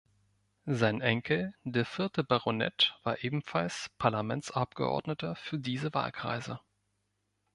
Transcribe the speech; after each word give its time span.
Sein 0.65 0.99
Enkel, 0.99 1.53
der 1.63 1.85
vierte 1.85 2.23
Baronet, 2.23 2.97
war 3.03 3.23
ebenfalls 3.23 3.91
Parlamentsabgeordneter 3.99 5.35
für 5.35 5.59
diese 5.59 5.93
Wahlkreise. 5.93 6.59